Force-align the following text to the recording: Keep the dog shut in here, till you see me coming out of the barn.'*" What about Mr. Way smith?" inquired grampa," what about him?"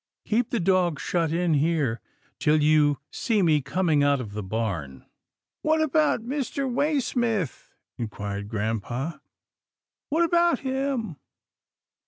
Keep 0.25 0.49
the 0.49 0.59
dog 0.59 0.99
shut 0.99 1.31
in 1.31 1.53
here, 1.53 2.01
till 2.39 2.59
you 2.63 2.97
see 3.11 3.43
me 3.43 3.61
coming 3.61 4.01
out 4.03 4.19
of 4.19 4.33
the 4.33 4.41
barn.'*" 4.41 5.05
What 5.61 5.79
about 5.79 6.21
Mr. 6.25 6.67
Way 6.67 6.99
smith?" 7.01 7.69
inquired 7.99 8.49
grampa," 8.49 9.21
what 10.09 10.23
about 10.25 10.61
him?" 10.61 11.17